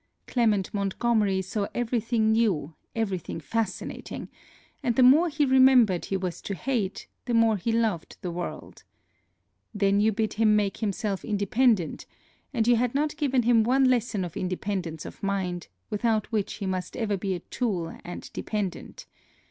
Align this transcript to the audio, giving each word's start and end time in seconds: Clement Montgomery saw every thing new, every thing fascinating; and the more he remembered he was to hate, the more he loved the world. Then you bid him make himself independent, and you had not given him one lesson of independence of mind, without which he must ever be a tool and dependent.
Clement 0.25 0.73
Montgomery 0.73 1.43
saw 1.43 1.67
every 1.75 1.99
thing 1.99 2.31
new, 2.31 2.73
every 2.95 3.19
thing 3.19 3.39
fascinating; 3.39 4.29
and 4.81 4.95
the 4.95 5.03
more 5.03 5.29
he 5.29 5.45
remembered 5.45 6.05
he 6.05 6.17
was 6.17 6.41
to 6.41 6.55
hate, 6.55 7.07
the 7.25 7.35
more 7.35 7.55
he 7.55 7.71
loved 7.71 8.17
the 8.23 8.31
world. 8.31 8.83
Then 9.75 9.99
you 9.99 10.11
bid 10.11 10.33
him 10.33 10.55
make 10.55 10.77
himself 10.77 11.23
independent, 11.23 12.07
and 12.51 12.67
you 12.67 12.77
had 12.77 12.95
not 12.95 13.15
given 13.15 13.43
him 13.43 13.63
one 13.63 13.83
lesson 13.85 14.25
of 14.25 14.35
independence 14.35 15.05
of 15.05 15.21
mind, 15.21 15.67
without 15.91 16.31
which 16.31 16.53
he 16.53 16.65
must 16.65 16.97
ever 16.97 17.15
be 17.15 17.35
a 17.35 17.39
tool 17.39 17.95
and 18.03 18.33
dependent. 18.33 19.05